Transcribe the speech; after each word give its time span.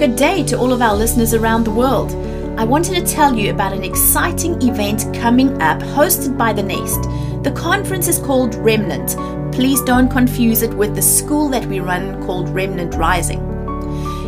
Good 0.00 0.16
day 0.16 0.42
to 0.44 0.58
all 0.58 0.72
of 0.72 0.80
our 0.80 0.96
listeners 0.96 1.34
around 1.34 1.64
the 1.64 1.70
world. 1.70 2.12
I 2.58 2.64
wanted 2.64 2.94
to 2.94 3.14
tell 3.14 3.36
you 3.36 3.50
about 3.50 3.74
an 3.74 3.84
exciting 3.84 4.54
event 4.62 5.04
coming 5.14 5.60
up 5.60 5.78
hosted 5.78 6.38
by 6.38 6.54
The 6.54 6.62
Nest. 6.62 7.02
The 7.44 7.52
conference 7.54 8.08
is 8.08 8.18
called 8.18 8.54
Remnant. 8.54 9.10
Please 9.54 9.82
don't 9.82 10.08
confuse 10.08 10.62
it 10.62 10.72
with 10.72 10.94
the 10.94 11.02
school 11.02 11.50
that 11.50 11.66
we 11.66 11.80
run 11.80 12.18
called 12.24 12.48
Remnant 12.48 12.94
Rising. 12.94 13.42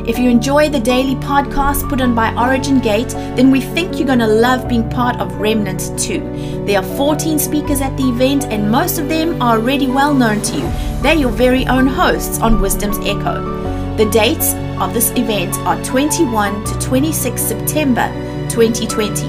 If 0.07 0.19
you 0.19 0.29
enjoy 0.29 0.69
the 0.69 0.79
daily 0.79 1.15
podcast 1.15 1.89
put 1.89 2.03
on 2.03 2.15
by 2.15 2.35
Origin 2.35 2.79
Gate, 2.79 3.09
then 3.35 3.51
we 3.51 3.63
think 3.63 3.97
you're 3.97 4.07
going 4.07 4.19
to 4.19 4.27
love 4.27 4.69
being 4.69 4.91
part 4.91 5.19
of 5.21 5.41
Remnant 5.41 5.99
too. 5.99 6.21
There 6.67 6.81
are 6.81 6.97
14 6.99 7.39
speakers 7.39 7.81
at 7.81 7.97
the 7.97 8.11
event, 8.11 8.45
and 8.45 8.71
most 8.71 8.99
of 8.99 9.09
them 9.09 9.41
are 9.41 9.57
already 9.57 9.87
well 9.87 10.13
known 10.13 10.43
to 10.43 10.55
you. 10.55 10.71
They're 11.01 11.15
your 11.15 11.33
very 11.33 11.67
own 11.67 11.87
hosts 11.87 12.41
on 12.41 12.61
Wisdom's 12.61 12.99
Echo. 13.07 13.62
The 13.97 14.09
dates 14.11 14.55
of 14.81 14.95
this 14.95 15.11
event 15.11 15.55
are 15.67 15.83
21 15.85 16.65
to 16.65 16.79
26 16.79 17.41
September 17.41 18.09
2020. 18.49 19.27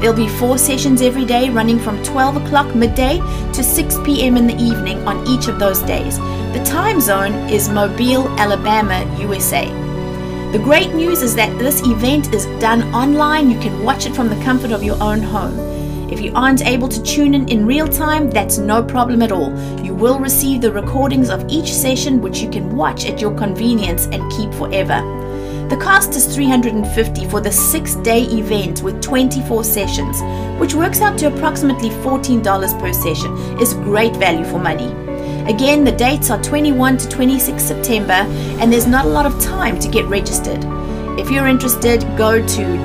There'll 0.00 0.16
be 0.16 0.28
four 0.28 0.58
sessions 0.58 1.00
every 1.00 1.24
day 1.24 1.48
running 1.48 1.78
from 1.78 2.02
12 2.02 2.44
o'clock 2.44 2.74
midday 2.74 3.18
to 3.52 3.62
6 3.62 3.98
p.m. 4.04 4.36
in 4.36 4.48
the 4.48 4.56
evening 4.56 5.06
on 5.06 5.24
each 5.28 5.46
of 5.46 5.60
those 5.60 5.80
days. 5.82 6.18
The 6.18 6.62
time 6.66 7.00
zone 7.00 7.34
is 7.48 7.68
Mobile, 7.68 8.28
Alabama, 8.30 9.04
USA. 9.20 9.68
The 10.50 10.58
great 10.58 10.92
news 10.92 11.22
is 11.22 11.36
that 11.36 11.56
this 11.60 11.80
event 11.86 12.34
is 12.34 12.46
done 12.60 12.92
online. 12.92 13.48
You 13.48 13.60
can 13.60 13.84
watch 13.84 14.06
it 14.06 14.16
from 14.16 14.28
the 14.28 14.42
comfort 14.42 14.72
of 14.72 14.82
your 14.82 15.00
own 15.00 15.22
home. 15.22 15.69
If 16.10 16.20
you 16.20 16.32
aren't 16.34 16.66
able 16.66 16.88
to 16.88 17.02
tune 17.02 17.34
in 17.34 17.48
in 17.48 17.64
real 17.64 17.86
time, 17.86 18.30
that's 18.30 18.58
no 18.58 18.82
problem 18.82 19.22
at 19.22 19.30
all. 19.30 19.56
You 19.84 19.94
will 19.94 20.18
receive 20.18 20.60
the 20.60 20.72
recordings 20.72 21.30
of 21.30 21.48
each 21.48 21.72
session, 21.72 22.20
which 22.20 22.40
you 22.40 22.50
can 22.50 22.74
watch 22.74 23.06
at 23.06 23.20
your 23.20 23.32
convenience 23.32 24.06
and 24.06 24.30
keep 24.32 24.52
forever. 24.54 25.00
The 25.68 25.76
cost 25.76 26.16
is 26.16 26.26
350 26.34 27.28
for 27.28 27.40
the 27.40 27.50
6-day 27.50 28.22
event 28.24 28.82
with 28.82 29.00
24 29.00 29.62
sessions, 29.62 30.20
which 30.60 30.74
works 30.74 31.00
out 31.00 31.16
to 31.18 31.32
approximately 31.32 31.90
$14 31.90 32.80
per 32.80 32.92
session. 32.92 33.32
Is 33.60 33.74
great 33.74 34.16
value 34.16 34.44
for 34.44 34.58
money. 34.58 34.92
Again, 35.48 35.84
the 35.84 35.92
dates 35.92 36.28
are 36.28 36.42
21 36.42 36.98
to 36.98 37.08
26 37.08 37.62
September, 37.62 38.26
and 38.58 38.72
there's 38.72 38.88
not 38.88 39.04
a 39.04 39.08
lot 39.08 39.26
of 39.26 39.40
time 39.40 39.78
to 39.78 39.88
get 39.88 40.06
registered. 40.06 40.64
If 41.18 41.30
you're 41.30 41.46
interested, 41.46 42.00
go 42.16 42.44
to 42.44 42.84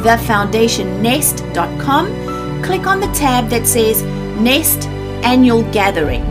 www.thefoundationnest.com, 0.00 2.62
click 2.62 2.86
on 2.86 3.00
the 3.00 3.08
tab 3.08 3.50
that 3.50 3.66
says 3.66 4.02
Nest 4.40 4.88
Annual 5.22 5.70
Gathering. 5.72 6.24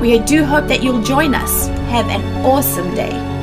We 0.00 0.18
do 0.20 0.44
hope 0.44 0.66
that 0.68 0.82
you'll 0.82 1.02
join 1.02 1.34
us. 1.34 1.68
Have 1.90 2.08
an 2.08 2.22
awesome 2.44 2.94
day. 2.94 3.37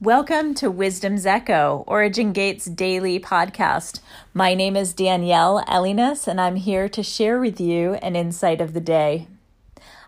Welcome 0.00 0.54
to 0.54 0.70
Wisdom's 0.70 1.26
Echo, 1.26 1.82
Origin 1.88 2.32
Gate's 2.32 2.66
daily 2.66 3.18
podcast. 3.18 3.98
My 4.32 4.54
name 4.54 4.76
is 4.76 4.94
Danielle 4.94 5.64
Elinas, 5.66 6.28
and 6.28 6.40
I'm 6.40 6.54
here 6.54 6.88
to 6.88 7.02
share 7.02 7.40
with 7.40 7.60
you 7.60 7.94
an 7.94 8.14
insight 8.14 8.60
of 8.60 8.74
the 8.74 8.80
day. 8.80 9.26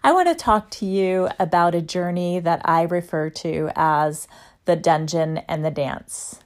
I 0.05 0.13
want 0.13 0.29
to 0.29 0.37
talk 0.37 0.71
to 0.71 0.87
you 0.87 1.29
about 1.41 1.75
a 1.75 1.83
journey 1.83 2.39
that 2.39 2.61
I 2.65 2.83
refer 2.83 3.31
to 3.31 3.73
as 3.75 4.29
the 4.65 4.77
dungeon 4.77 5.39
and 5.49 5.65
the 5.65 5.73
dance. 5.73 6.39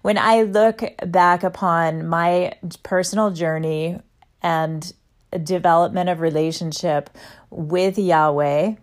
When 0.00 0.16
I 0.16 0.44
look 0.44 0.80
back 1.06 1.42
upon 1.42 2.08
my 2.08 2.54
personal 2.84 3.32
journey 3.32 4.00
and 4.42 4.94
development 5.42 6.08
of 6.08 6.20
relationship 6.20 7.10
with 7.50 7.98
Yahweh, 7.98 8.76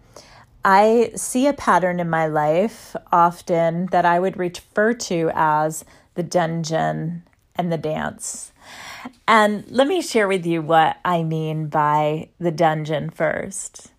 I 0.67 1.11
see 1.15 1.45
a 1.45 1.53
pattern 1.53 1.99
in 1.99 2.09
my 2.09 2.25
life 2.25 2.95
often 3.11 3.85
that 3.91 4.03
I 4.03 4.19
would 4.19 4.35
refer 4.35 4.93
to 4.93 5.29
as 5.35 5.85
the 6.15 6.23
dungeon 6.23 7.21
and 7.55 7.71
the 7.71 7.77
dance. 7.77 8.51
And 9.27 9.69
let 9.69 9.87
me 9.87 10.01
share 10.01 10.27
with 10.27 10.43
you 10.43 10.63
what 10.63 10.97
I 11.05 11.21
mean 11.21 11.67
by 11.67 12.29
the 12.39 12.49
dungeon 12.49 13.11
first. 13.11 13.91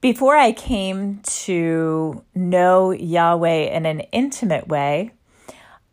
Before 0.00 0.36
I 0.36 0.50
came 0.50 1.20
to 1.44 2.24
know 2.34 2.90
Yahweh 2.90 3.76
in 3.76 3.86
an 3.86 4.00
intimate 4.10 4.66
way, 4.66 5.12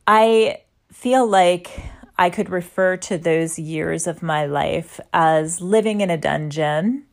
I 0.07 0.61
feel 0.91 1.27
like 1.27 1.69
I 2.17 2.31
could 2.31 2.49
refer 2.49 2.97
to 2.97 3.19
those 3.19 3.59
years 3.59 4.07
of 4.07 4.23
my 4.23 4.47
life 4.47 4.99
as 5.13 5.61
living 5.61 6.01
in 6.01 6.09
a 6.09 6.17
dungeon. 6.17 7.05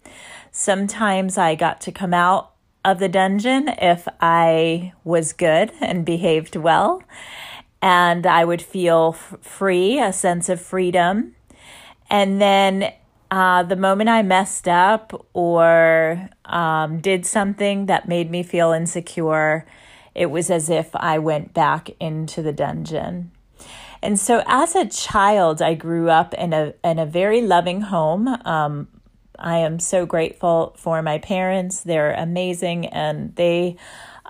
Sometimes 0.51 1.37
I 1.37 1.55
got 1.55 1.83
to 1.83 1.93
come 1.93 2.15
out 2.15 2.50
of 2.85 2.99
the 2.99 3.09
dungeon 3.09 3.69
if 3.81 4.09
I 4.21 4.93
was 5.05 5.33
good 5.33 5.73
and 5.81 6.05
behaved 6.05 6.57
well. 6.57 7.03
And 7.83 8.27
I 8.27 8.45
would 8.45 8.63
feel 8.63 9.15
f- 9.17 9.39
free, 9.41 9.99
a 9.99 10.13
sense 10.13 10.49
of 10.49 10.61
freedom. 10.61 11.35
And 12.11 12.41
then 12.41 12.93
uh, 13.31 13.63
the 13.63 13.77
moment 13.77 14.11
I 14.11 14.23
messed 14.23 14.69
up 14.69 15.27
or 15.33 16.29
um, 16.45 17.01
did 17.01 17.25
something 17.25 17.87
that 17.87 18.09
made 18.09 18.31
me 18.31 18.43
feel 18.43 18.73
insecure, 18.73 19.67
it 20.15 20.27
was 20.27 20.51
as 20.51 20.69
if 20.69 20.95
I 20.95 21.19
went 21.19 21.55
back 21.55 21.91
into 22.01 22.43
the 22.43 22.53
dungeon. 22.53 23.31
And 24.03 24.19
so, 24.19 24.43
as 24.47 24.75
a 24.75 24.87
child, 24.87 25.61
I 25.61 25.75
grew 25.75 26.09
up 26.09 26.33
in 26.35 26.53
a 26.53 26.73
in 26.83 26.99
a 26.99 27.05
very 27.05 27.43
loving 27.43 27.83
home. 27.83 28.29
Um, 28.47 28.89
I 29.41 29.59
am 29.59 29.79
so 29.79 30.07
grateful 30.07 30.75
for 30.77 31.03
my 31.03 31.19
parents. 31.19 31.83
They're 31.83 32.13
amazing 32.13 32.87
and 32.87 33.35
they 33.37 33.77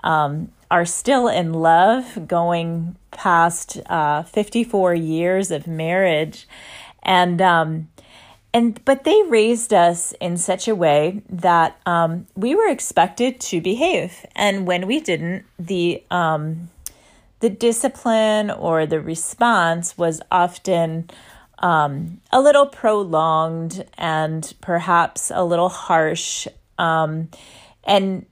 um, 0.03 0.51
are 0.69 0.85
still 0.85 1.27
in 1.27 1.53
love 1.53 2.27
going 2.27 2.95
past 3.11 3.77
uh, 3.87 4.23
54 4.23 4.95
years 4.95 5.51
of 5.51 5.67
marriage. 5.67 6.47
And, 7.03 7.41
um, 7.41 7.89
and 8.53 8.83
but 8.83 9.03
they 9.03 9.21
raised 9.23 9.73
us 9.73 10.13
in 10.19 10.37
such 10.37 10.67
a 10.67 10.75
way 10.75 11.21
that 11.29 11.79
um, 11.85 12.27
we 12.35 12.53
were 12.53 12.67
expected 12.67 13.39
to 13.39 13.61
behave, 13.61 14.25
and 14.35 14.67
when 14.67 14.87
we 14.87 14.99
didn't, 14.99 15.45
the 15.57 16.03
um, 16.11 16.69
the 17.39 17.49
discipline 17.49 18.51
or 18.51 18.85
the 18.85 18.99
response 18.99 19.97
was 19.97 20.21
often 20.31 21.09
um, 21.61 22.19
a 22.31 22.41
little 22.41 22.65
prolonged 22.65 23.85
and 23.97 24.53
perhaps 24.61 25.31
a 25.33 25.43
little 25.43 25.69
harsh, 25.69 26.47
um, 26.77 27.29
and 27.83 28.25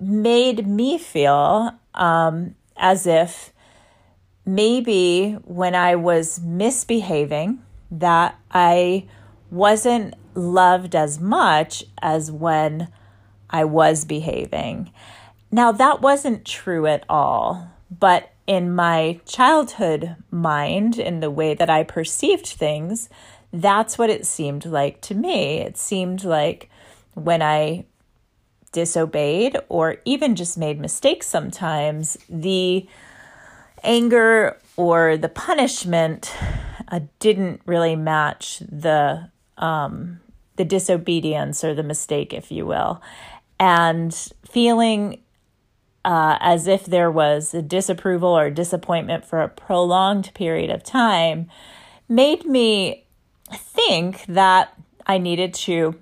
made 0.00 0.66
me 0.66 0.98
feel 0.98 1.72
um, 1.94 2.54
as 2.76 3.06
if 3.06 3.52
maybe 4.44 5.32
when 5.44 5.74
I 5.74 5.96
was 5.96 6.40
misbehaving, 6.40 7.62
that 7.90 8.38
I 8.50 9.06
wasn't 9.50 10.14
loved 10.34 10.94
as 10.94 11.20
much 11.20 11.84
as 12.00 12.30
when 12.30 12.88
I 13.50 13.64
was 13.64 14.04
behaving. 14.04 14.92
Now, 15.50 15.72
that 15.72 16.00
wasn't 16.00 16.44
true 16.44 16.86
at 16.86 17.04
all, 17.08 17.70
but 17.90 18.30
in 18.46 18.74
my 18.74 19.20
childhood 19.26 20.16
mind, 20.30 20.98
in 20.98 21.20
the 21.20 21.30
way 21.30 21.54
that 21.54 21.70
I 21.70 21.82
perceived 21.82 22.46
things, 22.46 23.08
that's 23.52 23.98
what 23.98 24.10
it 24.10 24.26
seemed 24.26 24.66
like 24.66 25.00
to 25.02 25.14
me. 25.14 25.58
It 25.58 25.76
seemed 25.76 26.24
like 26.24 26.70
when 27.14 27.42
I 27.42 27.86
disobeyed 28.72 29.56
or 29.68 29.96
even 30.04 30.36
just 30.36 30.58
made 30.58 30.78
mistakes 30.78 31.26
sometimes, 31.26 32.16
the 32.28 32.86
anger 33.82 34.58
or 34.76 35.16
the 35.16 35.28
punishment 35.28 36.34
uh, 36.88 37.00
didn't 37.18 37.60
really 37.64 37.96
match 37.96 38.58
the 38.60 39.30
um, 39.56 40.20
the 40.56 40.64
disobedience 40.64 41.64
or 41.64 41.74
the 41.74 41.82
mistake, 41.82 42.32
if 42.32 42.50
you 42.50 42.66
will, 42.66 43.02
and 43.58 44.14
feeling 44.48 45.20
uh, 46.06 46.38
as 46.40 46.68
if 46.68 46.86
there 46.86 47.10
was 47.10 47.52
a 47.52 47.60
disapproval 47.60 48.38
or 48.38 48.48
disappointment 48.48 49.24
for 49.24 49.42
a 49.42 49.48
prolonged 49.48 50.32
period 50.34 50.70
of 50.70 50.84
time 50.84 51.50
made 52.08 52.46
me 52.46 53.04
think 53.52 54.24
that 54.26 54.72
I 55.04 55.18
needed 55.18 55.52
to 55.54 55.96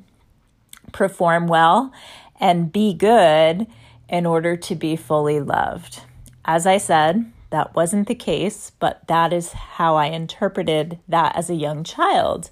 perform 0.92 1.46
well 1.46 1.90
and 2.38 2.70
be 2.70 2.92
good 2.92 3.66
in 4.06 4.26
order 4.26 4.56
to 4.56 4.74
be 4.74 4.94
fully 4.94 5.40
loved. 5.40 6.02
As 6.44 6.66
I 6.66 6.76
said, 6.76 7.32
that 7.48 7.74
wasn't 7.74 8.06
the 8.06 8.14
case, 8.14 8.72
but 8.78 9.06
that 9.08 9.32
is 9.32 9.52
how 9.52 9.96
I 9.96 10.06
interpreted 10.06 10.98
that 11.08 11.34
as 11.34 11.48
a 11.48 11.54
young 11.54 11.82
child. 11.82 12.50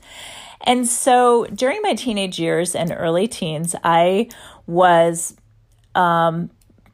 And 0.63 0.89
so 0.89 1.45
during 1.55 1.83
my 1.83 1.93
teenage 1.93 2.39
years 2.39 2.75
and 2.75 2.95
early 2.97 3.29
teens, 3.29 3.75
I 3.85 4.29
was 4.67 5.37
um, 5.95 6.51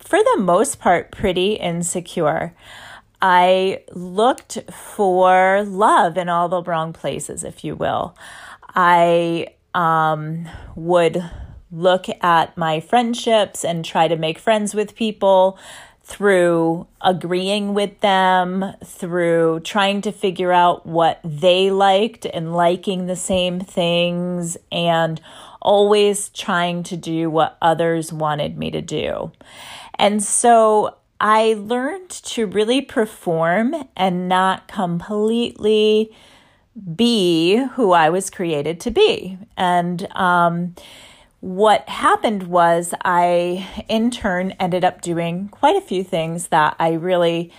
for 0.08 0.18
the 0.20 0.38
most 0.38 0.80
part, 0.80 1.10
pretty 1.10 1.52
insecure. 1.52 2.54
I 3.20 3.82
looked 3.92 4.58
for 4.72 5.62
love 5.64 6.16
in 6.16 6.30
all 6.30 6.48
the 6.48 6.62
wrong 6.62 6.94
places, 6.94 7.44
if 7.44 7.62
you 7.62 7.76
will. 7.76 8.16
I 8.74 9.48
um, 9.74 10.48
would 10.74 11.22
look 11.70 12.06
at 12.22 12.56
my 12.56 12.80
friendships 12.80 13.66
and 13.66 13.84
try 13.84 14.08
to 14.08 14.16
make 14.16 14.38
friends 14.38 14.74
with 14.74 14.94
people 14.94 15.58
through 16.04 16.86
agreeing 17.02 17.74
with 17.74 18.00
them, 18.00 18.64
through 18.82 19.60
trying 19.60 20.00
to 20.00 20.10
figure 20.10 20.52
out 20.52 20.86
what 20.86 21.20
they 21.22 21.70
liked 21.70 22.24
and 22.24 22.56
liking 22.56 23.08
the 23.08 23.16
same 23.16 23.60
things, 23.60 24.56
and 24.72 25.20
always 25.60 26.28
trying 26.30 26.82
to 26.84 26.96
do 26.96 27.30
what 27.30 27.56
others 27.60 28.12
wanted 28.12 28.56
me 28.58 28.70
to 28.70 28.80
do. 28.80 29.32
And 29.98 30.22
so 30.22 30.96
I 31.20 31.54
learned 31.58 32.10
to 32.10 32.46
really 32.46 32.80
perform 32.80 33.74
and 33.96 34.28
not 34.28 34.68
completely 34.68 36.12
be 36.94 37.56
who 37.72 37.92
I 37.92 38.10
was 38.10 38.30
created 38.30 38.80
to 38.80 38.90
be. 38.90 39.38
And, 39.56 40.06
um, 40.14 40.74
what 41.40 41.88
happened 41.88 42.44
was 42.44 42.94
I, 43.04 43.84
in 43.88 44.10
turn, 44.10 44.52
ended 44.58 44.84
up 44.84 45.02
doing 45.02 45.48
quite 45.48 45.76
a 45.76 45.80
few 45.80 46.02
things 46.02 46.48
that 46.48 46.74
I 46.80 46.94
really 46.94 47.52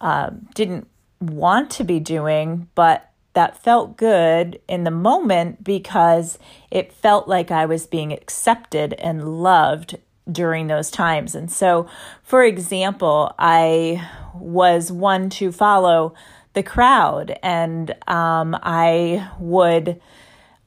uh, 0.00 0.30
didn't 0.54 0.86
want 1.20 1.70
to 1.72 1.84
be 1.84 1.98
doing, 1.98 2.68
but 2.74 3.10
that 3.34 3.62
felt 3.62 3.96
good 3.96 4.60
in 4.68 4.84
the 4.84 4.90
moment 4.90 5.62
because 5.62 6.38
it 6.70 6.92
felt 6.92 7.28
like 7.28 7.50
I 7.50 7.66
was 7.66 7.86
being 7.86 8.12
accepted 8.12 8.94
and 8.94 9.42
loved 9.42 9.98
during 10.30 10.68
those 10.68 10.90
times. 10.90 11.34
And 11.34 11.50
so, 11.50 11.86
for 12.22 12.42
example, 12.42 13.34
I 13.38 14.08
was 14.34 14.90
one 14.90 15.30
to 15.30 15.52
follow 15.52 16.14
the 16.54 16.62
crowd 16.62 17.38
and 17.42 17.90
um, 18.08 18.56
I 18.62 19.28
would 19.38 20.00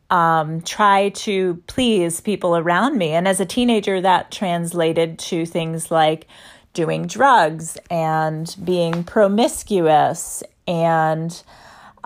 um, 0.10 0.62
try 0.62 1.10
to 1.10 1.62
please 1.68 2.22
people 2.22 2.56
around 2.56 2.98
me. 2.98 3.12
And 3.12 3.28
as 3.28 3.40
a 3.40 3.46
teenager, 3.46 4.00
that 4.02 4.32
translated 4.32 5.20
to 5.20 5.46
things 5.46 5.92
like 5.92 6.28
doing 6.74 7.08
drugs 7.08 7.78
and 7.90 8.56
being 8.64 9.04
promiscuous 9.04 10.44
and 10.68 11.42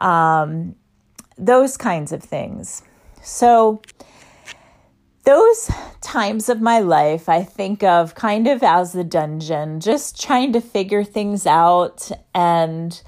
um, 0.01 0.75
those 1.38 1.77
kinds 1.77 2.12
of 2.12 2.21
things. 2.21 2.83
So, 3.21 3.81
those 5.24 5.69
times 6.01 6.50
of 6.50 6.59
my 6.62 6.80
life 6.80 7.30
I 7.30 7.44
think 7.44 7.83
of 7.83 8.15
kind 8.15 8.48
of 8.48 8.63
as 8.63 8.92
the 8.92 9.03
dungeon, 9.03 9.80
just 9.80 10.19
trying 10.19 10.51
to 10.53 10.62
figure 10.62 11.03
things 11.03 11.45
out. 11.45 12.09
And 12.33 13.00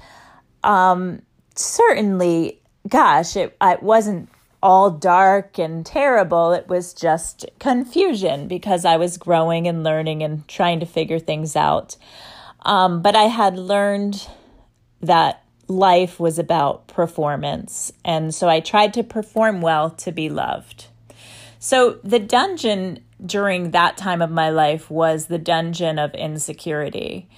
um, 0.62 1.22
certainly, 1.56 2.62
gosh, 2.88 3.36
it, 3.36 3.56
it 3.60 3.82
wasn't 3.82 4.28
all 4.62 4.90
dark 4.90 5.58
and 5.58 5.84
terrible. 5.84 6.52
It 6.52 6.68
was 6.68 6.94
just 6.94 7.44
confusion 7.58 8.48
because 8.48 8.84
I 8.84 8.96
was 8.96 9.18
growing 9.18 9.66
and 9.68 9.84
learning 9.84 10.22
and 10.22 10.46
trying 10.48 10.80
to 10.80 10.86
figure 10.86 11.18
things 11.18 11.56
out. 11.56 11.96
Um, 12.62 13.02
but 13.02 13.14
I 13.14 13.24
had 13.24 13.58
learned 13.58 14.26
that 15.02 15.43
life 15.68 16.20
was 16.20 16.38
about 16.38 16.86
performance. 16.86 17.92
And 18.04 18.34
so 18.34 18.48
I 18.48 18.60
tried 18.60 18.94
to 18.94 19.02
perform 19.02 19.60
well 19.60 19.90
to 19.90 20.12
be 20.12 20.28
loved. 20.28 20.86
So 21.58 21.98
the 22.04 22.18
dungeon 22.18 23.00
during 23.24 23.70
that 23.70 23.96
time 23.96 24.20
of 24.20 24.30
my 24.30 24.50
life 24.50 24.90
was 24.90 25.26
the 25.26 25.38
dungeon 25.38 25.98
of 25.98 26.14
insecurity. 26.14 27.28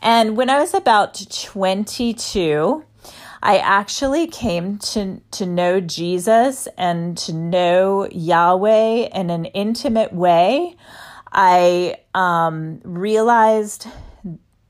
And 0.00 0.36
when 0.36 0.50
I 0.50 0.60
was 0.60 0.74
about 0.74 1.24
22, 1.30 2.84
I 3.42 3.58
actually 3.58 4.28
came 4.28 4.78
to, 4.78 5.20
to 5.32 5.46
know 5.46 5.80
Jesus 5.80 6.68
and 6.78 7.18
to 7.18 7.32
know 7.32 8.08
Yahweh 8.10 9.08
in 9.12 9.30
an 9.30 9.46
intimate 9.46 10.12
way. 10.12 10.76
I 11.32 11.96
um, 12.14 12.80
realized 12.84 13.88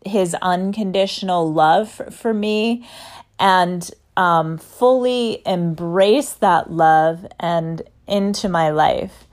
his 0.04 0.34
unconditional 0.43 1.52
love 1.52 1.90
for 2.10 2.34
me 2.34 2.87
and 3.38 3.90
um, 4.16 4.58
fully 4.58 5.43
embrace 5.46 6.32
that 6.34 6.70
love 6.70 7.26
and 7.40 7.82
into 8.06 8.49
my 8.49 8.70
life 8.70 9.26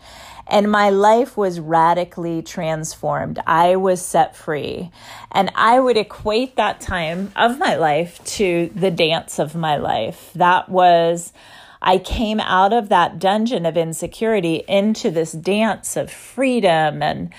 and 0.50 0.72
my 0.72 0.90
life 0.90 1.38
was 1.38 1.60
radically 1.60 2.42
transformed. 2.42 3.40
I 3.46 3.76
was 3.76 4.04
set 4.04 4.36
free. 4.36 4.92
And 5.32 5.52
I 5.56 5.80
would 5.80 5.96
equate 5.96 6.56
that 6.56 6.82
time 6.82 7.32
of 7.36 7.60
my 7.60 7.76
life 7.76 8.24
to 8.38 8.72
the 8.76 8.92
dance 8.92 9.40
of 9.40 9.56
my 9.56 9.78
life. 9.78 10.32
That 10.34 10.68
was, 10.68 11.32
I 11.82 12.00
came 12.00 12.40
out 12.40 12.74
of 12.74 12.90
that 12.90 13.20
dungeon 13.20 13.66
of 13.66 13.78
insecurity 13.78 14.64
into 14.68 15.12
this 15.12 15.32
dance 15.32 15.96
of 15.96 16.12
freedom 16.12 17.04
and 17.04 17.32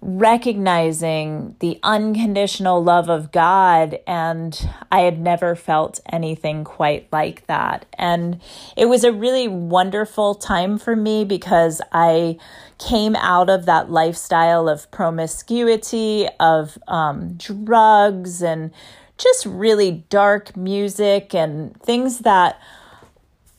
recognizing 0.00 1.56
the 1.60 1.78
unconditional 1.82 2.82
love 2.82 3.08
of 3.08 3.32
God. 3.32 3.98
And 4.06 4.68
I 4.92 5.00
had 5.00 5.18
never 5.20 5.54
felt 5.54 6.00
anything 6.12 6.64
quite 6.64 7.08
like 7.12 7.46
that. 7.46 7.86
And 7.98 8.40
it 8.76 8.86
was 8.86 9.04
a 9.04 9.12
really 9.12 9.48
wonderful 9.48 10.34
time 10.34 10.78
for 10.78 10.94
me 10.94 11.24
because 11.24 11.80
I 11.92 12.38
came 12.78 13.16
out 13.16 13.48
of 13.48 13.66
that 13.66 13.90
lifestyle 13.90 14.68
of 14.68 14.90
promiscuity, 14.90 16.28
of 16.38 16.78
um, 16.88 17.34
drugs, 17.34 18.42
and 18.42 18.70
just 19.18 19.46
really 19.46 20.04
dark 20.10 20.56
music 20.56 21.34
and 21.34 21.80
things 21.80 22.18
that 22.20 22.60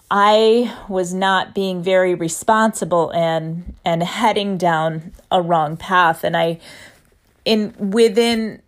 I 0.09 0.73
was 0.87 1.13
not 1.13 1.53
being 1.53 1.83
very 1.83 2.13
responsible 2.13 3.09
in 3.11 3.75
and 3.83 4.03
heading 4.03 4.57
down 4.57 5.11
a 5.29 5.41
wrong 5.41 5.75
path. 5.75 6.23
And 6.23 6.37
I, 6.37 6.59
in 7.43 7.73
within 7.77 8.61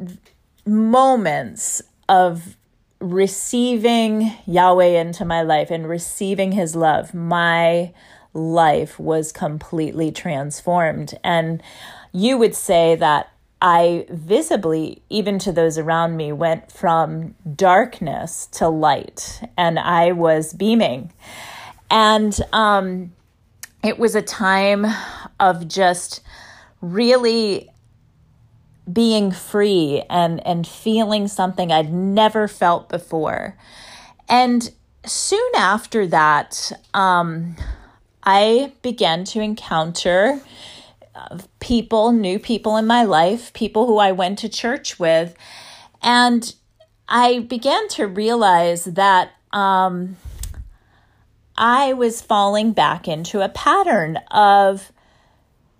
moments 0.66 1.82
of 2.10 2.58
receiving 3.00 4.34
Yahweh 4.46 5.00
into 5.00 5.24
my 5.24 5.42
life 5.42 5.72
and 5.72 5.88
receiving 5.88 6.52
his 6.52 6.76
love, 6.76 7.14
my 7.14 7.94
life 8.34 9.00
was 9.00 9.32
completely 9.32 10.12
transformed. 10.12 11.18
And 11.24 11.64
you 12.12 12.38
would 12.38 12.56
say 12.56 12.96
that 12.96 13.32
I 13.62 14.06
visibly, 14.10 15.02
even 15.10 15.38
to 15.40 15.52
those 15.52 15.78
around 15.78 16.16
me, 16.16 16.32
went 16.32 16.72
from 16.72 17.36
darkness 17.56 18.48
to 18.54 18.70
light, 18.70 19.42
and 19.58 19.78
I 19.78 20.14
was 20.14 20.54
beaming. 20.54 21.12
And 21.92 22.40
um, 22.54 23.12
it 23.84 24.00
was 24.00 24.16
a 24.16 24.22
time 24.22 24.86
of 25.40 25.68
just 25.68 26.22
really 26.82 27.70
being 28.92 29.32
free 29.32 30.04
and, 30.10 30.46
and 30.48 30.66
feeling 30.66 31.28
something 31.28 31.72
I'd 31.72 31.92
never 31.94 32.48
felt 32.48 32.90
before. 32.90 33.58
And 34.28 34.72
soon 35.06 35.52
after 35.56 36.08
that, 36.08 36.72
um, 36.94 37.56
I 38.24 38.74
began 38.82 39.26
to 39.26 39.42
encounter 39.42 40.42
people, 41.60 42.12
new 42.12 42.40
people 42.40 42.78
in 42.78 42.86
my 42.86 43.04
life, 43.04 43.54
people 43.54 43.88
who 43.88 43.98
I 43.98 44.12
went 44.12 44.40
to 44.40 44.50
church 44.50 45.00
with. 45.00 45.36
And 46.02 46.54
I 47.08 47.40
began 47.40 47.88
to 47.90 48.08
realize 48.08 48.86
that 48.86 49.32
um, 49.52 50.18
I 51.58 51.94
was 51.94 52.22
falling 52.22 52.72
back 52.72 53.08
into 53.08 53.42
a 53.42 53.50
pattern 53.50 54.18
of 54.32 54.92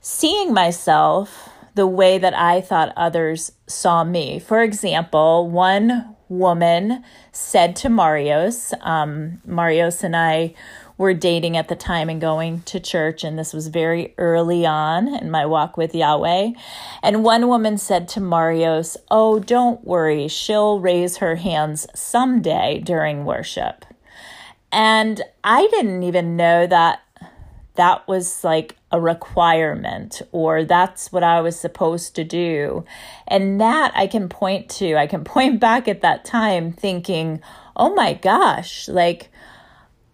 seeing 0.02 0.54
myself 0.54 1.50
the 1.76 1.88
way 1.88 2.18
that 2.18 2.34
I 2.34 2.62
thought 2.62 2.94
others 2.98 3.52
saw 3.68 4.04
me. 4.04 4.40
For 4.40 4.62
example, 4.62 5.50
one 5.50 6.16
woman 6.28 7.04
said 7.32 7.76
to 7.78 7.90
Marios, 7.90 8.74
um, 8.82 9.42
Marios 9.48 10.04
and 10.04 10.16
I 10.16 10.56
were 11.00 11.14
dating 11.14 11.56
at 11.56 11.70
the 11.70 11.76
time 11.78 12.10
and 12.10 12.20
going 12.20 12.62
to 12.64 12.78
church, 12.78 13.24
and 13.24 13.40
this 13.40 13.54
was 13.54 13.70
very 13.70 14.14
early 14.18 14.66
on 14.66 15.08
in 15.08 15.32
my 15.32 15.46
walk 15.46 15.78
with 15.78 15.96
Yahweh. 15.96 16.52
And 17.02 17.24
one 17.24 17.48
woman 17.48 17.78
said 17.78 18.10
to 18.10 18.20
Marios, 18.20 18.98
Oh, 19.10 19.40
don't 19.40 19.84
worry, 19.86 20.28
she'll 20.28 20.82
raise 20.82 21.18
her 21.18 21.38
hands 21.38 21.88
someday 21.96 22.82
during 22.84 23.24
worship. 23.24 23.86
And 24.74 25.22
I 25.42 25.68
didn't 25.68 26.04
even 26.04 26.36
know 26.36 26.68
that 26.68 27.00
that 27.76 28.06
was 28.06 28.44
like 28.44 28.76
a 28.92 29.00
requirement 29.00 30.22
or 30.34 30.66
that's 30.66 31.14
what 31.14 31.24
I 31.24 31.40
was 31.40 31.58
supposed 31.58 32.14
to 32.18 32.26
do. 32.26 32.84
And 33.26 33.62
that 33.62 33.94
I 33.96 34.06
can 34.06 34.28
point 34.28 34.70
to, 34.72 34.98
I 34.98 35.08
can 35.08 35.24
point 35.36 35.62
back 35.62 35.88
at 35.88 36.02
that 36.02 36.26
time 36.26 36.74
thinking, 36.74 37.42
oh 37.78 37.96
my 37.96 38.16
gosh, 38.16 38.90
like 38.90 39.32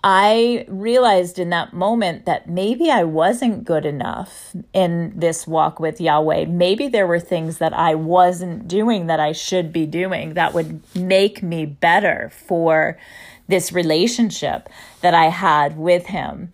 I 0.08 0.68
realized 0.68 1.40
in 1.40 1.50
that 1.50 1.74
moment 1.74 2.26
that 2.26 2.48
maybe 2.48 2.92
I 2.92 3.04
wasn't 3.04 3.64
good 3.64 3.88
enough 3.88 4.56
in 4.72 5.12
this 5.16 5.48
walk 5.48 5.80
with 5.80 6.00
Yahweh. 6.00 6.46
Maybe 6.46 6.88
there 6.88 7.08
were 7.08 7.20
things 7.20 7.58
that 7.58 7.74
I 7.74 7.96
wasn't 7.96 8.68
doing 8.68 9.08
that 9.08 9.20
I 9.20 9.32
should 9.32 9.74
be 9.74 9.88
doing 9.88 10.36
that 10.36 10.54
would 10.54 10.84
make 10.96 11.42
me 11.42 11.66
better 11.66 12.32
for 12.36 13.00
this 13.48 13.72
relationship 13.72 14.70
that 15.02 15.16
I 15.16 15.30
had 15.30 15.76
with 15.76 16.06
Him. 16.06 16.52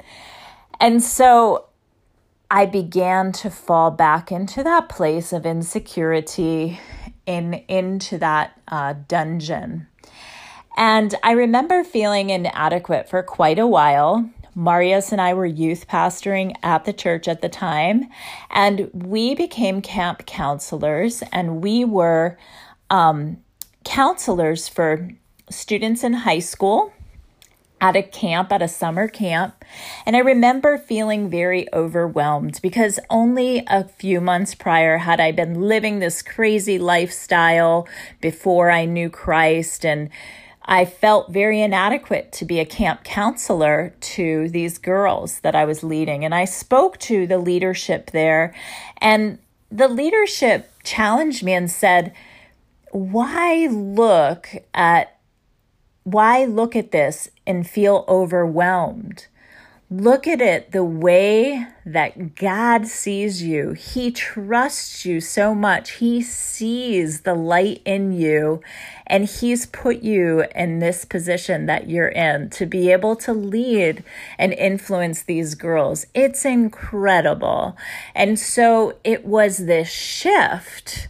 And 0.80 1.04
so 1.04 1.66
I 2.50 2.66
began 2.66 3.34
to 3.34 3.50
fall 3.50 3.92
back 3.92 4.32
into 4.32 4.64
that 4.64 4.88
place 4.88 5.34
of 5.34 5.46
insecurity 5.46 6.80
in 7.26 7.56
into 7.68 8.18
that 8.18 8.58
uh, 8.70 8.94
dungeon 9.10 9.88
and 10.78 11.16
I 11.24 11.32
remember 11.32 11.84
feeling 11.84 12.30
inadequate 12.30 13.10
for 13.10 13.24
quite 13.24 13.60
a 13.60 13.68
while. 13.68 14.30
Marius 14.54 15.12
and 15.12 15.22
I 15.22 15.34
were 15.34 15.46
youth 15.46 15.88
pastoring 15.88 16.56
at 16.62 16.84
the 16.84 16.94
church 16.94 17.28
at 17.28 17.42
the 17.42 17.50
time, 17.50 18.10
and 18.50 18.90
we 18.94 19.34
became 19.34 19.82
camp 19.82 20.26
counselors, 20.26 21.24
and 21.32 21.62
we 21.62 21.86
were 21.86 22.38
um, 22.90 23.38
counselors 23.86 24.68
for 24.68 25.10
students 25.50 26.04
in 26.04 26.14
high 26.14 26.40
school 26.40 26.92
at 27.82 27.96
a 27.96 28.04
camp, 28.04 28.52
at 28.52 28.62
a 28.62 28.68
summer 28.68 29.08
camp. 29.08 29.66
And 30.06 30.16
I 30.16 30.20
remember 30.20 30.78
feeling 30.78 31.30
very 31.30 31.68
overwhelmed 31.74 32.60
because 32.62 33.00
only 33.10 33.64
a 33.68 33.86
few 33.86 34.22
months 34.22 34.54
prior 34.54 35.00
had 35.00 35.20
I 35.20 35.32
been 35.32 35.62
living 35.62 36.00
this 36.00 36.22
crazy 36.22 36.78
lifestyle 36.78 37.88
before 38.22 38.70
I 38.70 38.86
knew 38.86 39.10
Christ 39.10 39.84
and 39.84 40.10
I 40.64 40.86
felt 40.86 41.32
very 41.32 41.62
inadequate 41.62 42.32
to 42.34 42.46
be 42.46 42.60
a 42.60 42.66
camp 42.66 43.04
counselor 43.04 43.94
to 44.00 44.48
these 44.50 44.78
girls 44.78 45.40
that 45.40 45.56
I 45.56 45.66
was 45.66 45.84
leading. 45.84 46.24
And 46.24 46.36
I 46.36 46.46
spoke 46.46 46.98
to 47.00 47.26
the 47.26 47.38
leadership 47.38 48.12
there, 48.12 48.54
and 48.98 49.40
the 49.72 49.88
leadership 49.88 50.72
challenged 50.84 51.44
me 51.44 51.54
and 51.54 51.70
said, 51.72 52.14
Why 52.92 53.68
look 53.68 54.50
at 54.74 55.18
why 56.04 56.46
look 56.46 56.76
at 56.76 56.92
this 56.92 57.30
and 57.46 57.68
feel 57.68 58.06
overwhelmed? 58.08 59.28
Look 59.94 60.26
at 60.26 60.40
it 60.40 60.72
the 60.72 60.86
way 60.86 61.68
that 61.86 62.36
God 62.36 62.88
sees 62.88 63.44
you. 63.44 63.74
He 63.74 64.10
trusts 64.10 65.06
you 65.06 65.20
so 65.20 65.54
much. 65.54 65.96
He 65.96 66.22
sees 66.22 67.22
the 67.22 67.34
light 67.34 67.82
in 67.84 68.14
you, 68.14 68.62
and 69.06 69.26
He's 69.26 69.66
put 69.66 70.02
you 70.02 70.46
in 70.56 70.80
this 70.80 71.04
position 71.04 71.66
that 71.66 71.90
you're 71.90 72.08
in 72.08 72.50
to 72.52 72.66
be 72.66 72.90
able 72.90 73.18
to 73.18 73.34
lead 73.34 74.06
and 74.38 74.54
influence 74.54 75.24
these 75.24 75.56
girls. 75.56 76.06
It's 76.14 76.46
incredible. 76.46 77.76
And 78.16 78.40
so 78.40 78.98
it 79.04 79.26
was 79.26 79.58
this 79.58 79.92
shift 79.92 81.10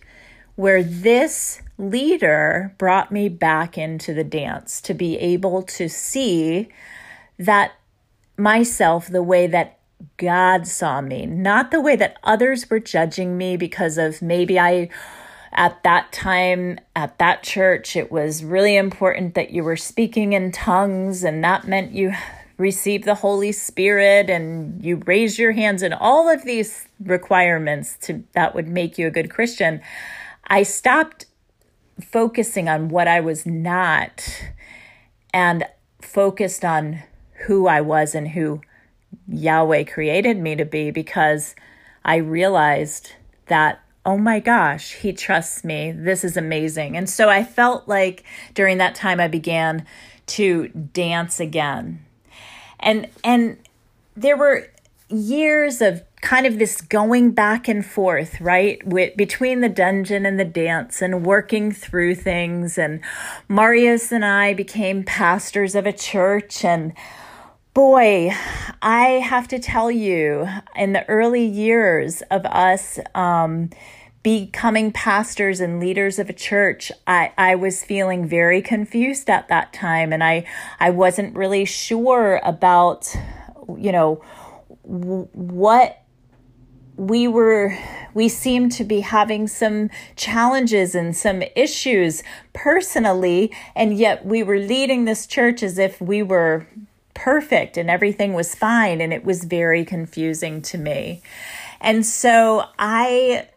where 0.55 0.81
this 0.81 1.61
leader 1.77 2.73
brought 2.79 3.11
me 3.11 3.29
back 3.29 3.77
into 3.77 4.11
the 4.15 4.23
dance 4.23 4.81
to 4.81 4.95
be 4.95 5.19
able 5.19 5.61
to 5.61 5.87
see 5.87 6.69
that 7.37 7.73
myself 8.37 9.07
the 9.07 9.23
way 9.23 9.47
that 9.47 9.79
God 10.17 10.67
saw 10.67 11.01
me, 11.01 11.25
not 11.25 11.71
the 11.71 11.81
way 11.81 11.95
that 11.95 12.17
others 12.23 12.69
were 12.69 12.79
judging 12.79 13.37
me 13.37 13.57
because 13.57 13.97
of 13.97 14.21
maybe 14.21 14.59
I, 14.59 14.89
at 15.51 15.83
that 15.83 16.11
time, 16.11 16.79
at 16.95 17.17
that 17.19 17.43
church, 17.43 17.95
it 17.95 18.11
was 18.11 18.43
really 18.43 18.75
important 18.75 19.35
that 19.35 19.51
you 19.51 19.63
were 19.63 19.77
speaking 19.77 20.33
in 20.33 20.51
tongues, 20.51 21.23
and 21.23 21.43
that 21.43 21.67
meant 21.67 21.91
you 21.91 22.13
received 22.57 23.05
the 23.05 23.15
Holy 23.15 23.51
Spirit 23.51 24.29
and 24.29 24.83
you 24.83 25.01
raised 25.05 25.37
your 25.37 25.51
hands, 25.51 25.81
and 25.83 25.93
all 25.93 26.29
of 26.29 26.43
these 26.45 26.87
requirements 26.99 27.97
to 28.01 28.23
that 28.33 28.55
would 28.55 28.67
make 28.67 28.97
you 28.97 29.07
a 29.07 29.11
good 29.11 29.29
Christian. 29.29 29.81
I 30.47 30.63
stopped 30.63 31.25
focusing 32.03 32.67
on 32.67 32.89
what 32.89 33.07
I 33.07 33.19
was 33.19 33.45
not 33.45 34.43
and 35.33 35.65
focused 36.01 36.65
on 36.65 37.03
who 37.45 37.67
I 37.67 37.81
was 37.81 38.15
and 38.15 38.29
who 38.29 38.61
Yahweh 39.27 39.83
created 39.83 40.37
me 40.37 40.55
to 40.55 40.65
be 40.65 40.91
because 40.91 41.55
I 42.03 42.17
realized 42.17 43.13
that, 43.47 43.81
oh 44.05 44.17
my 44.17 44.39
gosh, 44.39 44.93
He 44.95 45.13
trusts 45.13 45.63
me. 45.63 45.91
This 45.91 46.23
is 46.23 46.37
amazing. 46.37 46.97
And 46.97 47.09
so 47.09 47.29
I 47.29 47.43
felt 47.43 47.87
like 47.87 48.23
during 48.53 48.77
that 48.77 48.95
time 48.95 49.19
I 49.19 49.27
began 49.27 49.85
to 50.27 50.69
dance 50.69 51.39
again. 51.39 52.05
And 52.79 53.07
and 53.23 53.57
there 54.15 54.37
were 54.37 54.67
years 55.09 55.81
of 55.81 56.03
kind 56.21 56.45
of 56.45 56.59
this 56.59 56.81
going 56.81 57.31
back 57.31 57.67
and 57.67 57.85
forth, 57.85 58.39
right? 58.39 58.85
With, 58.85 59.17
between 59.17 59.61
the 59.61 59.69
dungeon 59.69 60.25
and 60.25 60.39
the 60.39 60.45
dance 60.45 61.01
and 61.01 61.25
working 61.25 61.71
through 61.71 62.15
things. 62.15 62.77
And 62.77 63.01
Marius 63.49 64.11
and 64.11 64.23
I 64.23 64.53
became 64.53 65.03
pastors 65.03 65.75
of 65.75 65.85
a 65.85 65.93
church 65.93 66.63
and 66.63 66.93
Boy, 67.73 68.31
I 68.81 69.03
have 69.23 69.47
to 69.47 69.57
tell 69.57 69.89
you, 69.89 70.45
in 70.75 70.91
the 70.91 71.07
early 71.07 71.45
years 71.45 72.21
of 72.23 72.45
us 72.45 72.99
um, 73.15 73.69
becoming 74.23 74.91
pastors 74.91 75.61
and 75.61 75.79
leaders 75.79 76.19
of 76.19 76.29
a 76.29 76.33
church, 76.33 76.91
I, 77.07 77.31
I 77.37 77.55
was 77.55 77.85
feeling 77.85 78.27
very 78.27 78.61
confused 78.61 79.29
at 79.29 79.47
that 79.47 79.71
time. 79.71 80.11
And 80.11 80.21
I, 80.21 80.45
I 80.81 80.89
wasn't 80.89 81.33
really 81.33 81.63
sure 81.63 82.41
about, 82.43 83.15
you 83.77 83.93
know, 83.93 84.15
what 84.83 86.03
we 86.97 87.25
were 87.25 87.77
we 88.13 88.27
seemed 88.27 88.73
to 88.73 88.83
be 88.83 88.99
having 88.99 89.47
some 89.47 89.89
challenges 90.17 90.93
and 90.93 91.15
some 91.15 91.41
issues 91.55 92.21
personally 92.51 93.49
and 93.75 93.97
yet 93.97 94.25
we 94.25 94.43
were 94.43 94.59
leading 94.59 95.05
this 95.05 95.25
church 95.25 95.63
as 95.63 95.79
if 95.79 96.01
we 96.01 96.21
were 96.21 96.67
perfect 97.21 97.77
and 97.77 97.89
everything 97.89 98.33
was 98.33 98.55
fine. 98.55 98.99
And 98.99 99.13
it 99.13 99.23
was 99.23 99.43
very 99.43 99.85
confusing 99.85 100.61
to 100.63 100.77
me. 100.77 101.21
And 101.79 102.05
so 102.05 102.65
I 102.79 103.47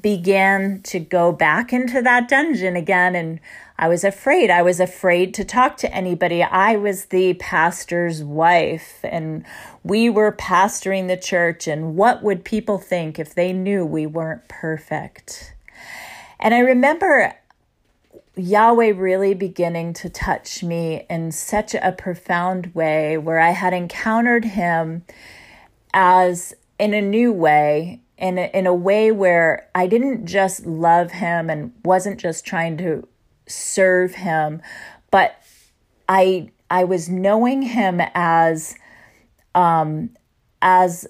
began 0.00 0.82
to 0.82 1.00
go 1.00 1.32
back 1.32 1.72
into 1.72 2.00
that 2.02 2.28
dungeon 2.28 2.76
again. 2.76 3.16
And 3.16 3.40
I 3.78 3.88
was 3.88 4.04
afraid. 4.04 4.50
I 4.50 4.62
was 4.62 4.80
afraid 4.80 5.34
to 5.34 5.44
talk 5.44 5.76
to 5.78 5.92
anybody. 5.92 6.42
I 6.42 6.76
was 6.76 7.06
the 7.06 7.34
pastor's 7.34 8.22
wife, 8.24 9.00
and 9.04 9.44
we 9.84 10.08
were 10.08 10.32
pastoring 10.32 11.08
the 11.08 11.16
church. 11.16 11.68
And 11.68 11.94
what 11.94 12.22
would 12.22 12.44
people 12.44 12.78
think 12.78 13.18
if 13.18 13.34
they 13.34 13.52
knew 13.52 13.84
we 13.84 14.06
weren't 14.06 14.48
perfect? 14.48 15.54
And 16.40 16.54
I 16.54 16.60
remember 16.60 17.34
Yahweh 18.36 18.92
really 18.94 19.32
beginning 19.32 19.94
to 19.94 20.10
touch 20.10 20.62
me 20.62 21.06
in 21.08 21.32
such 21.32 21.74
a 21.74 21.92
profound 21.92 22.74
way 22.74 23.16
where 23.16 23.40
I 23.40 23.50
had 23.50 23.72
encountered 23.72 24.44
him 24.44 25.04
as 25.94 26.54
in 26.78 26.92
a 26.92 27.00
new 27.00 27.32
way 27.32 28.02
in 28.18 28.38
a, 28.38 28.50
in 28.54 28.66
a 28.66 28.74
way 28.74 29.10
where 29.12 29.68
I 29.74 29.86
didn't 29.86 30.26
just 30.26 30.66
love 30.66 31.12
him 31.12 31.50
and 31.50 31.72
wasn't 31.84 32.20
just 32.20 32.44
trying 32.44 32.76
to 32.78 33.06
serve 33.46 34.14
him 34.14 34.60
but 35.10 35.40
I 36.08 36.50
I 36.70 36.84
was 36.84 37.08
knowing 37.08 37.62
him 37.62 38.00
as 38.14 38.74
um 39.54 40.10
as 40.60 41.06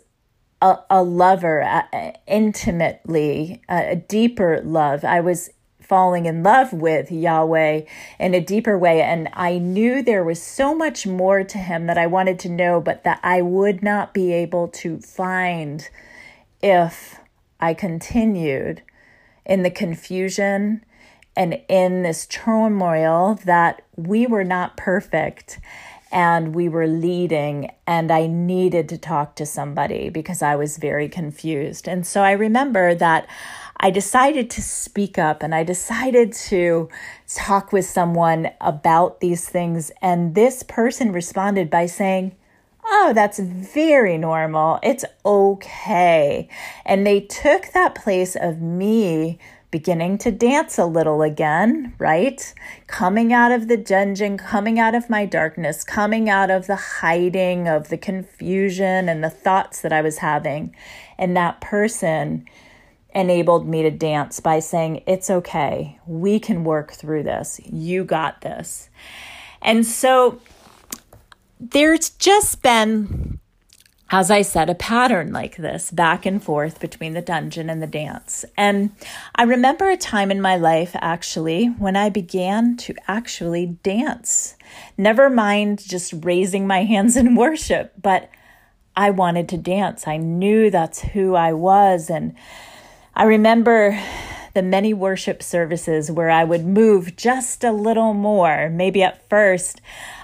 a, 0.63 0.79
a 0.91 1.03
lover 1.03 1.63
uh, 1.63 2.13
intimately 2.27 3.63
a 3.69 3.97
deeper 3.97 4.61
love. 4.63 5.05
I 5.05 5.21
was 5.21 5.51
falling 5.89 6.27
in 6.27 6.43
love 6.43 6.73
with 6.73 7.11
Yahweh 7.11 7.83
in 8.19 8.35
a 8.35 8.41
deeper 8.41 8.79
way. 8.79 9.03
And 9.03 9.29
I 9.33 9.59
knew 9.59 10.03
there 10.03 10.25
was 10.25 10.43
so 10.43 10.75
much 10.75 11.07
more 11.07 11.45
to 11.45 11.59
him 11.59 11.87
that 11.87 11.99
I 11.99 12.07
wanted 12.07 12.39
to 12.41 12.49
know, 12.49 12.81
but 12.81 13.05
that 13.05 13.21
I 13.23 13.43
would 13.43 13.83
not 13.83 14.13
be 14.13 14.33
able 14.33 14.69
to 14.69 14.99
find 14.99 15.89
if 16.63 17.21
I 17.61 17.75
continued 17.75 18.83
in 19.45 19.63
the 19.63 19.71
confusion 19.71 20.85
and 21.37 21.61
in 21.69 22.03
this 22.03 22.27
turmoil 22.27 23.39
that 23.45 23.83
we 23.97 24.27
were 24.27 24.45
not 24.45 24.77
perfect 24.77 25.61
and 26.11 26.55
we 26.55 26.69
were 26.69 26.87
leading 26.87 27.71
and 27.87 28.11
I 28.11 28.27
needed 28.27 28.89
to 28.91 28.99
talk 28.99 29.37
to 29.37 29.47
somebody 29.47 30.09
because 30.09 30.41
I 30.41 30.57
was 30.57 30.79
very 30.79 31.09
confused. 31.09 31.89
And 31.89 32.07
so 32.07 32.23
I 32.23 32.33
remember 32.33 32.95
that 32.95 33.29
I 33.79 33.91
decided 33.91 34.51
to 34.51 34.63
speak 34.63 35.19
up 35.19 35.43
and 35.43 35.55
I 35.55 35.63
decided 35.63 36.33
to 36.33 36.89
talk 37.29 37.73
with 37.73 37.85
someone 37.85 38.51
about 38.61 39.21
these 39.21 39.49
things. 39.49 39.91
And 40.01 40.35
this 40.35 40.63
person 40.63 41.13
responded 41.13 41.71
by 41.71 41.87
saying, 41.87 42.35
Oh, 42.89 43.13
that's 43.15 43.41
very 43.41 44.17
normal. 44.17 44.79
It's 44.83 45.05
okay. 45.25 46.49
And 46.85 47.05
they 47.05 47.21
took 47.21 47.73
that 47.73 47.97
place 47.97 48.37
of 48.37 48.61
me 48.61 49.41
beginning 49.73 50.17
to 50.17 50.31
dance 50.31 50.79
a 50.79 50.87
little 50.87 51.23
again, 51.23 51.93
right? 51.99 52.55
Coming 52.87 53.33
out 53.33 53.51
of 53.51 53.67
the 53.67 53.77
dungeon, 53.77 54.39
coming 54.39 54.79
out 54.79 54.95
of 54.95 55.11
my 55.11 55.27
darkness, 55.27 55.83
coming 55.83 56.31
out 56.31 56.51
of 56.51 56.69
the 56.69 56.77
hiding 56.77 57.67
of 57.67 57.89
the 57.89 57.99
confusion 57.99 59.09
and 59.09 59.23
the 59.23 59.31
thoughts 59.31 59.81
that 59.83 59.93
I 59.93 60.01
was 60.01 60.19
having. 60.19 60.75
And 61.19 61.37
that 61.37 61.61
person 61.61 62.47
enabled 63.17 63.67
me 63.67 63.83
to 63.83 63.91
dance 63.91 64.39
by 64.39 64.61
saying, 64.61 65.03
It's 65.07 65.31
okay. 65.31 65.99
We 66.07 66.39
can 66.39 66.63
work 66.63 66.93
through 66.93 67.25
this. 67.25 67.61
You 67.65 68.05
got 68.05 68.43
this. 68.43 68.91
And 69.61 69.85
so 69.85 70.41
there's 71.59 72.11
just 72.11 72.63
been 72.63 73.41
as 74.11 74.31
I 74.31 74.43
said, 74.43 74.71
a 74.71 74.75
pattern 74.77 75.33
like 75.33 75.57
this 75.57 75.91
back 75.91 76.27
and 76.27 76.41
forth 76.41 76.79
between 76.79 77.15
the 77.15 77.21
dungeon 77.21 77.69
and 77.69 77.83
the 77.83 77.89
dance. 77.89 78.45
And 78.57 78.93
I 79.35 79.43
remember 79.43 79.91
a 79.91 79.97
time 79.97 80.31
in 80.31 80.41
my 80.41 80.57
life 80.57 80.93
actually 81.01 81.67
when 81.67 81.97
I 81.97 82.09
began 82.09 82.77
to 82.79 82.95
actually 83.09 83.67
dance. 83.83 84.55
Never 84.97 85.29
mind 85.29 85.83
just 85.85 86.15
raising 86.25 86.69
my 86.69 86.85
hands 86.85 87.17
in 87.17 87.35
worship, 87.35 87.95
but 88.01 88.31
I 88.97 89.11
wanted 89.11 89.49
to 89.51 89.59
dance. 89.59 90.07
I 90.07 90.19
knew 90.19 90.71
that's 90.71 91.01
who 91.01 91.35
I 91.35 91.53
was. 91.53 92.09
And 92.09 92.37
I 93.19 93.25
remember 93.25 93.99
the 94.53 94.63
many 94.63 94.93
worship 94.93 95.43
services 95.43 96.11
where 96.11 96.29
I 96.29 96.45
would 96.45 96.67
move 96.67 97.17
just 97.17 97.65
a 97.65 97.73
little 97.73 98.13
more. 98.13 98.69
Maybe 98.69 99.03
at 99.03 99.27
first 99.31 99.81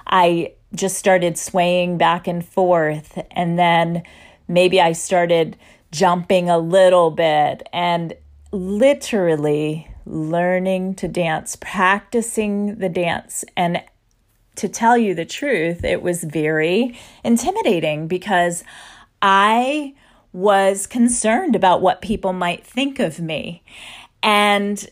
I 0.07 0.53
just 0.75 0.99
started 0.99 1.39
swaying 1.39 1.97
back 1.97 2.29
and 2.29 2.47
forth. 2.47 3.19
And 3.31 3.59
then 3.59 4.03
maybe 4.47 4.79
I 4.79 4.93
started 4.93 5.57
jumping 5.91 6.51
a 6.51 6.59
little 6.59 7.11
bit 7.11 7.67
and 7.73 8.13
literally 8.51 9.89
learning 10.05 10.95
to 10.97 11.09
dance, 11.09 11.57
practicing 11.57 12.77
the 12.77 12.91
dance. 12.91 13.43
And 13.57 13.83
to 14.57 14.69
tell 14.69 14.99
you 14.99 15.15
the 15.15 15.25
truth, 15.25 15.83
it 15.83 16.03
was 16.03 16.25
very 16.25 16.99
intimidating 17.25 18.07
because 18.07 18.65
I 19.23 19.95
was 20.33 20.87
concerned 20.87 21.55
about 21.55 21.83
what 21.83 22.03
people 22.03 22.33
might 22.33 22.67
think 22.67 22.99
of 22.99 23.21
me. 23.21 23.63
And 24.23 24.89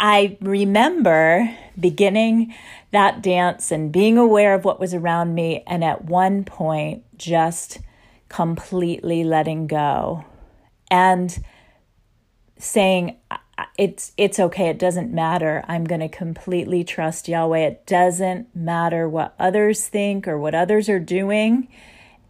I 0.00 0.36
remember 0.40 1.56
beginning 1.78 2.54
that 2.90 3.22
dance 3.22 3.70
and 3.70 3.92
being 3.92 4.18
aware 4.18 4.54
of 4.54 4.64
what 4.64 4.80
was 4.80 4.92
around 4.92 5.34
me, 5.34 5.62
and 5.66 5.84
at 5.84 6.04
one 6.04 6.44
point, 6.44 7.04
just 7.16 7.78
completely 8.28 9.22
letting 9.24 9.66
go 9.66 10.24
and 10.90 11.42
saying, 12.58 13.16
it's 13.78 14.12
it's 14.16 14.40
okay 14.40 14.68
it 14.68 14.78
doesn't 14.78 15.12
matter. 15.12 15.64
I'm 15.68 15.84
going 15.84 16.00
to 16.00 16.08
completely 16.08 16.84
trust 16.84 17.28
yahweh. 17.28 17.58
It 17.58 17.86
doesn't 17.86 18.54
matter 18.54 19.08
what 19.08 19.34
others 19.38 19.86
think 19.86 20.26
or 20.26 20.38
what 20.38 20.54
others 20.54 20.88
are 20.88 21.00
doing. 21.00 21.68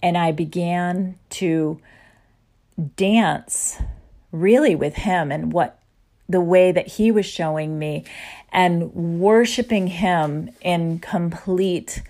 And 0.03 0.19
i 0.19 0.33
began 0.33 1.19
to 1.31 1.81
dance 2.97 3.81
really 4.33 4.75
with 4.75 4.95
him 4.95 5.31
and 5.31 5.53
what 5.53 5.81
the 6.29 6.41
way 6.41 6.73
that 6.73 6.89
he 6.89 7.11
was 7.11 7.27
showing 7.27 7.79
me 7.79 8.05
and 8.53 8.93
worshiping 8.95 9.89
him 9.89 10.51
in 10.61 10.99
complete 10.99 12.03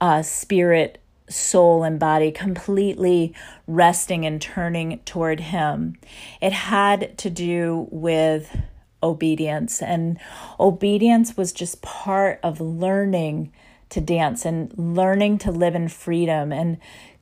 uh, 0.00 0.22
spirit, 0.22 1.00
soul, 1.28 1.82
and 1.82 1.98
body, 1.98 2.30
completely 2.30 3.34
resting 3.66 4.26
and 4.26 4.40
turning 4.40 4.98
toward 5.00 5.40
him. 5.40 5.96
It 6.40 6.52
had 6.52 7.16
to 7.18 7.30
do 7.30 7.88
with 7.90 8.56
obedience, 9.02 9.80
and 9.80 10.18
obedience 10.58 11.36
was 11.36 11.52
just 11.52 11.82
part 11.82 12.40
of 12.42 12.60
learning 12.60 13.52
to 13.90 14.00
dance 14.00 14.44
and 14.44 14.72
learning 14.76 15.38
to 15.38 15.50
live 15.50 15.74
in 15.74 15.88
freedom 15.88 16.52
and 16.52 16.78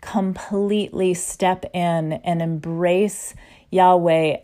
completely 0.06 1.12
step 1.12 1.64
in 1.74 2.14
and 2.14 2.40
embrace 2.40 3.34
Yahweh 3.70 4.38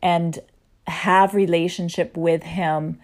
and 0.00 0.38
have 0.86 1.34
relationship 1.34 2.16
with 2.16 2.44
him 2.44 2.98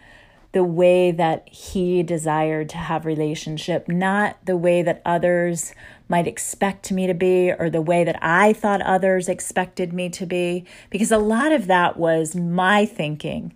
the 0.52 0.62
way 0.62 1.10
that 1.10 1.48
he 1.48 2.02
desired 2.02 2.68
to 2.68 2.76
have 2.76 3.04
relationship 3.04 3.88
not 3.88 4.36
the 4.44 4.56
way 4.56 4.82
that 4.82 5.02
others 5.04 5.74
might 6.08 6.28
expect 6.28 6.92
me 6.92 7.06
to 7.06 7.14
be 7.14 7.50
or 7.50 7.68
the 7.68 7.82
way 7.82 8.04
that 8.04 8.18
I 8.22 8.52
thought 8.52 8.80
others 8.82 9.28
expected 9.28 9.92
me 9.92 10.10
to 10.10 10.26
be 10.26 10.64
because 10.90 11.10
a 11.10 11.18
lot 11.18 11.50
of 11.50 11.66
that 11.66 11.96
was 11.96 12.36
my 12.36 12.86
thinking 12.86 13.52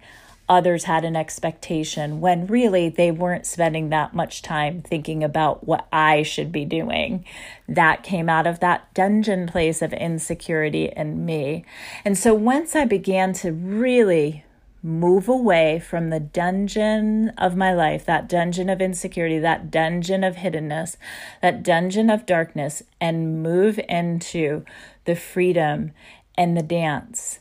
others 0.48 0.84
had 0.84 1.04
an 1.04 1.16
expectation 1.16 2.20
when 2.20 2.46
really 2.46 2.88
they 2.88 3.10
weren't 3.10 3.46
spending 3.46 3.88
that 3.88 4.14
much 4.14 4.42
time 4.42 4.82
thinking 4.82 5.24
about 5.24 5.66
what 5.66 5.86
I 5.92 6.22
should 6.22 6.52
be 6.52 6.64
doing. 6.64 7.24
That 7.68 8.02
came 8.02 8.28
out 8.28 8.46
of 8.46 8.60
that 8.60 8.92
dungeon 8.94 9.46
place 9.46 9.82
of 9.82 9.92
insecurity 9.92 10.92
in 10.96 11.24
me. 11.24 11.64
And 12.04 12.16
so 12.16 12.34
once 12.34 12.76
I 12.76 12.84
began 12.84 13.32
to 13.34 13.52
really 13.52 14.44
move 14.82 15.28
away 15.28 15.80
from 15.80 16.10
the 16.10 16.20
dungeon 16.20 17.30
of 17.30 17.56
my 17.56 17.74
life, 17.74 18.04
that 18.04 18.28
dungeon 18.28 18.70
of 18.70 18.80
insecurity, 18.80 19.38
that 19.40 19.68
dungeon 19.68 20.22
of 20.22 20.36
hiddenness, 20.36 20.96
that 21.42 21.64
dungeon 21.64 22.08
of 22.08 22.24
darkness, 22.24 22.84
and 23.00 23.42
move 23.42 23.80
into 23.88 24.64
the 25.04 25.16
freedom 25.16 25.90
and 26.38 26.56
the 26.56 26.62
dance. 26.62 27.40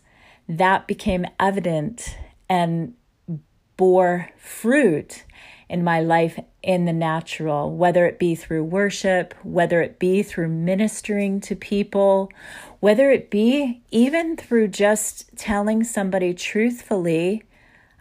That 0.49 0.87
became 0.87 1.27
evident 1.39 2.17
and 2.49 2.93
bore 3.77 4.29
fruit 4.37 5.23
in 5.67 5.83
my 5.83 5.99
life 5.99 6.39
in 6.61 6.85
the 6.85 6.93
natural, 6.93 7.75
whether 7.75 8.05
it 8.05 8.19
be 8.19 8.35
through 8.35 8.63
worship, 8.63 9.33
whether 9.43 9.81
it 9.81 9.99
be 9.99 10.21
through 10.21 10.47
ministering 10.47 11.39
to 11.41 11.55
people, 11.55 12.31
whether 12.79 13.09
it 13.11 13.29
be 13.31 13.81
even 13.91 14.37
through 14.37 14.67
just 14.67 15.35
telling 15.35 15.83
somebody 15.83 16.33
truthfully, 16.33 17.43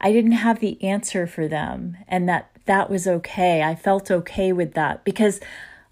I 0.01 0.13
didn't 0.13 0.33
have 0.33 0.61
the 0.61 0.83
answer 0.83 1.27
for 1.27 1.49
them 1.49 1.97
and 2.07 2.29
that 2.29 2.51
that 2.67 2.91
was 2.91 3.07
okay. 3.07 3.63
I 3.63 3.75
felt 3.75 4.11
okay 4.11 4.53
with 4.53 4.75
that 4.75 5.05
because 5.05 5.41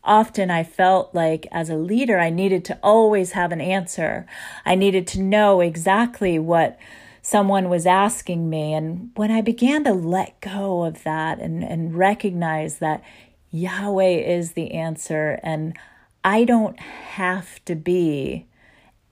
often 0.05 0.51
I 0.51 0.65
felt 0.65 1.15
like 1.15 1.47
as 1.53 1.71
a 1.71 1.77
leader, 1.77 2.19
I 2.19 2.31
needed 2.31 2.65
to 2.67 2.79
always 2.83 3.33
have 3.33 3.53
an 3.53 3.61
answer. 3.61 4.27
I 4.65 4.75
needed 4.75 5.07
to 5.09 5.23
know 5.23 5.61
exactly 5.61 6.39
what 6.39 6.79
someone 7.23 7.69
was 7.69 7.87
asking 7.87 8.51
me. 8.51 8.75
And 8.75 9.11
when 9.15 9.31
I 9.31 9.41
began 9.41 9.85
to 9.85 9.93
let 9.93 10.41
go 10.41 10.85
of 10.85 11.05
that 11.05 11.41
and, 11.41 11.63
and 11.63 11.97
recognize 11.97 12.79
that 12.79 13.03
Yahweh 13.51 14.19
is 14.19 14.53
the 14.53 14.73
answer 14.73 15.39
and 15.43 15.77
I 16.25 16.45
don't 16.45 16.79
have 16.79 17.65
to 17.65 17.75
be 17.75 18.47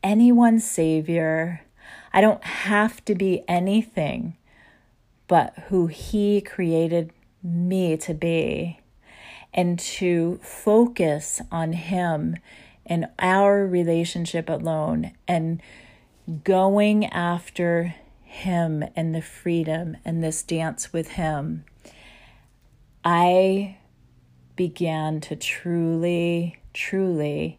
anyone's 0.02 0.64
savior, 0.64 1.62
I 2.12 2.20
don't 2.20 2.42
have 2.44 3.04
to 3.06 3.14
be 3.14 3.44
anything 3.48 4.36
but 5.30 5.54
who 5.68 5.86
He 5.86 6.40
created 6.40 7.12
me 7.42 7.96
to 7.98 8.12
be, 8.14 8.80
and 9.54 9.78
to 9.78 10.40
focus 10.42 11.40
on 11.52 11.72
Him 11.72 12.36
and 12.84 13.06
our 13.20 13.64
relationship 13.64 14.48
alone 14.48 15.12
and 15.28 15.62
going 16.42 17.06
after 17.06 17.94
him 18.30 18.84
and 18.94 19.12
the 19.12 19.20
freedom 19.20 19.96
and 20.04 20.22
this 20.22 20.42
dance 20.42 20.92
with 20.92 21.12
him, 21.12 21.64
I 23.04 23.76
began 24.54 25.20
to 25.22 25.34
truly, 25.34 26.60
truly 26.72 27.58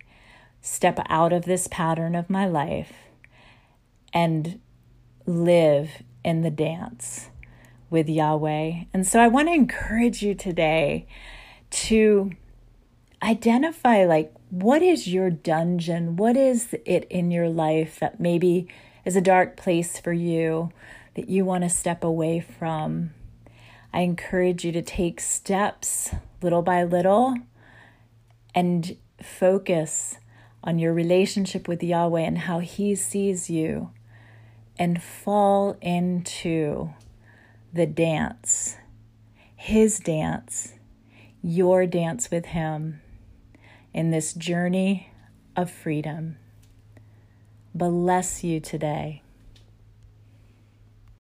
step 0.62 1.00
out 1.10 1.34
of 1.34 1.44
this 1.44 1.68
pattern 1.68 2.16
of 2.16 2.30
my 2.30 2.48
life 2.48 2.94
and 4.14 4.60
live 5.26 6.04
in 6.24 6.42
the 6.42 6.52
dance 6.52 7.30
with 7.90 8.08
Yahweh. 8.08 8.86
And 8.94 9.06
so 9.06 9.20
I 9.20 9.28
want 9.28 9.50
to 9.50 9.54
encourage 9.54 10.22
you 10.22 10.34
today 10.34 11.06
to 11.72 12.32
identify 13.22 14.06
like 14.06 14.34
what 14.50 14.82
is 14.82 15.08
your 15.08 15.30
dungeon? 15.30 16.16
What 16.16 16.38
is 16.38 16.76
it 16.86 17.06
in 17.10 17.30
your 17.32 17.50
life 17.50 18.00
that 18.00 18.20
maybe 18.20 18.68
is 19.06 19.16
a 19.16 19.22
dark 19.22 19.58
place 19.58 20.00
for 20.00 20.14
you 20.14 20.72
that 21.16 21.30
you 21.30 21.46
want 21.46 21.64
to 21.64 21.70
step 21.70 22.04
away 22.04 22.40
from? 22.40 23.12
I 23.94 24.02
encourage 24.02 24.64
you 24.64 24.72
to 24.72 24.82
take 24.82 25.20
steps 25.20 26.14
little 26.42 26.62
by 26.62 26.84
little 26.84 27.36
and 28.56 28.96
focus 29.22 30.18
on 30.64 30.80
your 30.80 30.94
relationship 30.94 31.68
with 31.68 31.84
Yahweh 31.84 32.22
and 32.22 32.38
how 32.40 32.60
He 32.60 32.96
sees 32.96 33.50
you 33.50 33.92
and 34.78 35.02
fall 35.02 35.78
into 35.82 36.92
the 37.74 37.86
dance, 37.86 38.78
His 39.56 40.00
dance, 40.00 40.74
your 41.42 41.86
dance 41.86 42.32
with 42.32 42.48
Him 42.48 43.02
in 43.94 44.12
this 44.12 44.34
journey 44.34 45.12
of 45.56 45.70
freedom. 45.70 46.38
Bless 47.74 48.44
you 48.44 48.60
today. 48.60 49.22